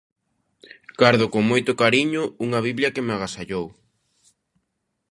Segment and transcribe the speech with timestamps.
[1.01, 3.65] Gardo con moito cariño unha Biblia que me agasallou.